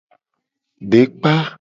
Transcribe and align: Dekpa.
Dekpa. 0.89 1.33